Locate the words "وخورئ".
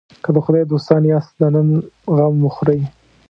2.45-2.81